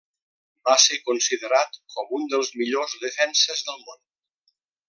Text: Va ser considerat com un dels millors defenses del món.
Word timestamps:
Va 0.69 0.77
ser 0.83 0.97
considerat 1.09 1.77
com 1.97 2.11
un 2.21 2.27
dels 2.33 2.51
millors 2.63 2.99
defenses 3.07 3.63
del 3.69 3.81
món. 3.91 4.05